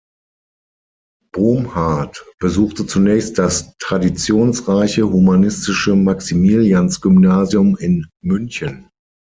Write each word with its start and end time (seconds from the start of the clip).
Bomhard 1.31 2.25
besuchte 2.39 2.87
zunächst 2.87 3.37
das 3.37 3.77
traditionsreiche 3.77 5.07
humanistische 5.07 5.95
Maximiliansgymnasium 5.95 7.77
in 7.77 8.07
München. 8.23 8.89